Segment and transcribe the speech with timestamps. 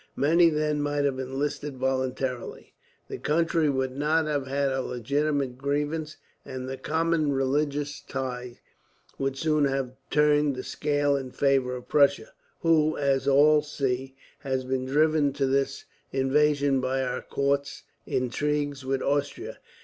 [0.15, 2.73] Many then might have enlisted voluntarily.
[3.07, 8.61] The country would not have had a legitimate grievance, and the common religious tie
[9.19, 14.63] would soon have turned the scale in favour of Prussia; who, as all see, has
[14.63, 19.59] been driven to this invasion by our court's intrigues with Austria.